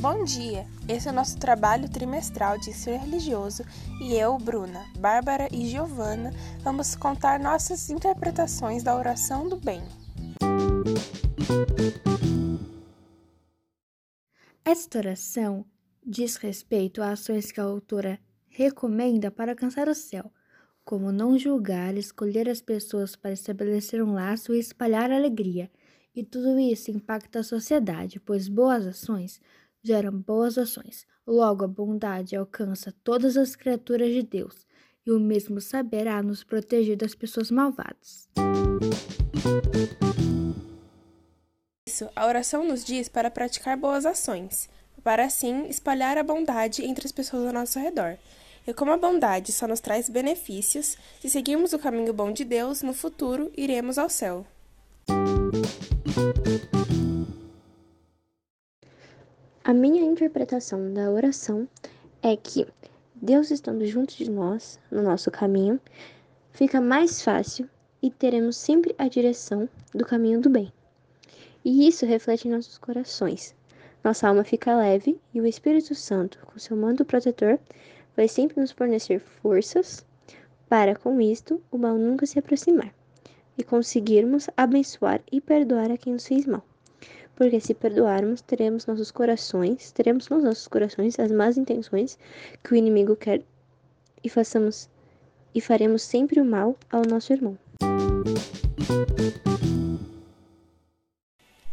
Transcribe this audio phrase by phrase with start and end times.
[0.00, 0.66] Bom dia!
[0.88, 3.62] Esse é o nosso trabalho trimestral de ensino religioso
[4.00, 6.30] e eu, Bruna, Bárbara e Giovana
[6.62, 9.82] vamos contar nossas interpretações da oração do bem.
[14.64, 15.66] Esta oração
[16.02, 20.32] diz respeito a ações que a autora recomenda para alcançar o céu,
[20.82, 25.70] como não julgar, escolher as pessoas para estabelecer um laço e espalhar alegria.
[26.16, 29.38] E tudo isso impacta a sociedade, pois boas ações
[29.82, 31.06] geram boas ações.
[31.26, 34.66] Logo, a bondade alcança todas as criaturas de Deus,
[35.06, 38.28] e o mesmo saberá nos proteger das pessoas malvadas.
[41.86, 44.68] Isso, a oração nos diz para praticar boas ações,
[45.02, 48.16] para assim espalhar a bondade entre as pessoas ao nosso redor.
[48.66, 52.82] E como a bondade só nos traz benefícios, se seguirmos o caminho bom de Deus,
[52.82, 54.46] no futuro iremos ao céu.
[59.62, 61.68] A minha interpretação da oração
[62.22, 62.66] é que
[63.14, 65.78] Deus estando junto de nós, no nosso caminho,
[66.50, 67.68] fica mais fácil
[68.02, 70.72] e teremos sempre a direção do caminho do bem.
[71.62, 73.54] E isso reflete em nossos corações.
[74.02, 77.58] Nossa alma fica leve e o Espírito Santo, com seu manto protetor,
[78.16, 80.06] vai sempre nos fornecer forças
[80.70, 82.94] para, com isto, o mal nunca se aproximar
[83.58, 86.64] e conseguirmos abençoar e perdoar a quem nos fez mal
[87.40, 92.18] porque se perdoarmos, teremos nossos corações, teremos nos nossos corações as más intenções
[92.62, 93.40] que o inimigo quer
[94.22, 94.90] e façamos
[95.54, 97.58] e faremos sempre o mal ao nosso irmão.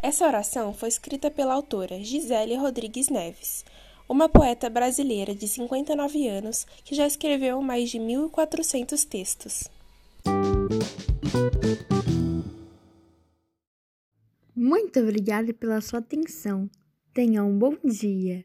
[0.00, 3.64] Essa oração foi escrita pela autora Gisele Rodrigues Neves,
[4.08, 9.64] uma poeta brasileira de 59 anos que já escreveu mais de 1.400 textos.
[14.56, 16.70] Muito obrigada pela sua atenção.
[17.12, 18.42] Tenha um bom dia.